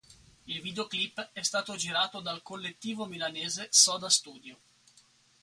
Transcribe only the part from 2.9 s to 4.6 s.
milanese Soda Studio.